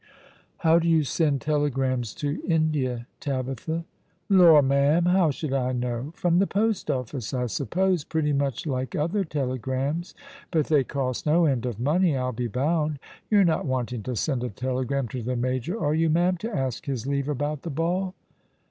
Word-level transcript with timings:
"How 0.65 0.79
do 0.79 0.89
you 0.89 1.03
send 1.03 1.41
telegrams 1.41 2.15
to 2.15 2.41
India, 2.47 3.05
Tabitha?"" 3.19 3.85
Lor, 4.29 4.63
ma'am, 4.63 5.05
how 5.05 5.29
should 5.29 5.53
I 5.53 5.73
know? 5.73 6.11
From 6.15 6.39
the 6.39 6.47
post 6.47 6.89
office, 6.89 7.35
I 7.35 7.45
suppose, 7.45 8.03
pretty 8.03 8.33
much 8.33 8.65
like 8.65 8.95
other 8.95 9.23
telegrams. 9.23 10.15
But 10.49 10.65
they 10.65 10.83
cost 10.83 11.27
no 11.27 11.45
end 11.45 11.67
of 11.67 11.79
money, 11.79 12.17
I'll 12.17 12.31
be 12.31 12.47
bound. 12.47 12.97
You're 13.29 13.43
not 13.43 13.67
wanting 13.67 14.01
to 14.01 14.15
send 14.15 14.43
a 14.43 14.49
telegram 14.49 15.07
to 15.09 15.21
the 15.21 15.35
major, 15.35 15.79
are 15.79 15.93
you, 15.93 16.09
ma'am, 16.09 16.35
to 16.37 16.51
ask 16.51 16.87
his 16.87 17.05
leavG 17.05 17.27
about 17.27 17.61
the 17.61 17.69
ball?" 17.69 18.15